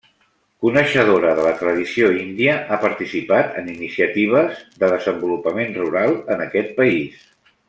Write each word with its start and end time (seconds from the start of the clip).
Coneixedora 0.65 1.33
de 1.39 1.43
la 1.47 1.51
tradició 1.59 2.09
índia, 2.21 2.55
ha 2.69 2.79
participat 2.85 3.53
en 3.61 3.69
iniciatives 3.77 4.65
de 4.85 4.93
desenvolupament 4.95 5.79
rural 5.81 6.19
en 6.37 6.47
aquest 6.49 6.75
país. 6.81 7.25